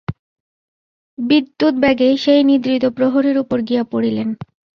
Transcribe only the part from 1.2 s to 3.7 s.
বিদ্যুদ্বেগে সেই নিদ্রিত প্রহরীর উপর